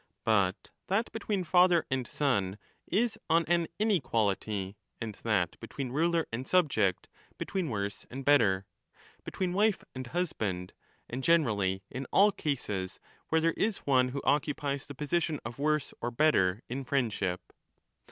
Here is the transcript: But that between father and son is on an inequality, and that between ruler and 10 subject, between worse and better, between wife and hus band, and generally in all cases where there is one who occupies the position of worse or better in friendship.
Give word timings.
But 0.23 0.71
that 0.87 1.11
between 1.11 1.43
father 1.43 1.85
and 1.91 2.07
son 2.07 2.57
is 2.87 3.19
on 3.29 3.45
an 3.45 3.67
inequality, 3.77 4.75
and 4.99 5.13
that 5.21 5.59
between 5.59 5.91
ruler 5.91 6.25
and 6.33 6.43
10 6.43 6.45
subject, 6.49 7.07
between 7.37 7.69
worse 7.69 8.07
and 8.09 8.25
better, 8.25 8.65
between 9.23 9.53
wife 9.53 9.83
and 9.93 10.07
hus 10.07 10.33
band, 10.33 10.73
and 11.07 11.23
generally 11.23 11.83
in 11.91 12.07
all 12.11 12.31
cases 12.31 12.99
where 13.29 13.41
there 13.41 13.53
is 13.55 13.85
one 13.85 14.07
who 14.07 14.23
occupies 14.25 14.87
the 14.87 14.95
position 14.95 15.39
of 15.45 15.59
worse 15.59 15.93
or 16.01 16.09
better 16.09 16.63
in 16.67 16.83
friendship. 16.83 17.53